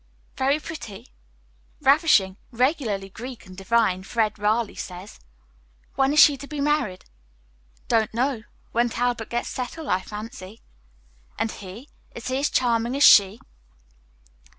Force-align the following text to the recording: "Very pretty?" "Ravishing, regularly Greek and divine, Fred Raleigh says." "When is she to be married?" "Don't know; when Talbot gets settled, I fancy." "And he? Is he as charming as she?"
"Very 0.35 0.59
pretty?" 0.59 1.09
"Ravishing, 1.79 2.37
regularly 2.49 3.07
Greek 3.09 3.45
and 3.45 3.55
divine, 3.55 4.01
Fred 4.01 4.39
Raleigh 4.39 4.73
says." 4.73 5.19
"When 5.93 6.11
is 6.11 6.19
she 6.19 6.37
to 6.37 6.47
be 6.47 6.59
married?" 6.59 7.05
"Don't 7.87 8.11
know; 8.11 8.41
when 8.71 8.89
Talbot 8.89 9.29
gets 9.29 9.49
settled, 9.49 9.89
I 9.89 10.01
fancy." 10.01 10.63
"And 11.37 11.51
he? 11.51 11.87
Is 12.15 12.29
he 12.29 12.39
as 12.39 12.49
charming 12.49 12.95
as 12.95 13.03
she?" 13.03 13.39